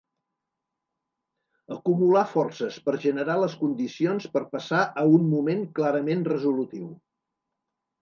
[1.75, 6.93] Acumular forces per generar les condicions per passar a un moment clarament resolutiu.